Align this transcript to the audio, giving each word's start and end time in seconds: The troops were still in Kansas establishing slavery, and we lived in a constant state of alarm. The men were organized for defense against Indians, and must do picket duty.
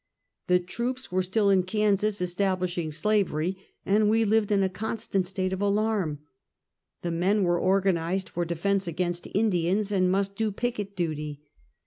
The 0.47 0.57
troops 0.59 1.11
were 1.11 1.21
still 1.21 1.51
in 1.51 1.61
Kansas 1.61 2.21
establishing 2.21 2.91
slavery, 2.91 3.55
and 3.85 4.09
we 4.09 4.25
lived 4.25 4.51
in 4.51 4.63
a 4.63 4.67
constant 4.67 5.27
state 5.27 5.53
of 5.53 5.61
alarm. 5.61 6.21
The 7.03 7.11
men 7.11 7.43
were 7.43 7.59
organized 7.59 8.27
for 8.27 8.43
defense 8.43 8.87
against 8.87 9.27
Indians, 9.35 9.91
and 9.91 10.11
must 10.11 10.35
do 10.35 10.51
picket 10.51 10.95
duty. 10.95 11.43